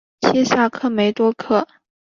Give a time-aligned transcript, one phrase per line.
[0.21, 1.67] 西萨克梅多克。